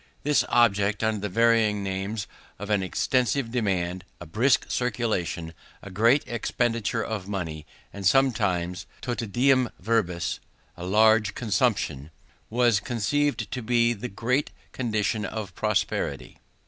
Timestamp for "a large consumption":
10.75-12.09